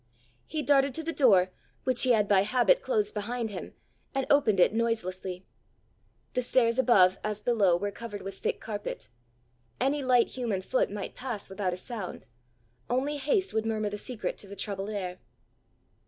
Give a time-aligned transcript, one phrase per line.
[0.47, 1.51] He darted to the door,
[1.83, 3.75] which he had by habit closed behind him,
[4.15, 5.45] and opened it noiselessly.
[6.33, 9.09] The stairs above as below were covered with thick carpet:
[9.79, 12.25] any light human foot might pass without a sound;
[12.89, 15.19] only haste would murmur the secret to the troubled air.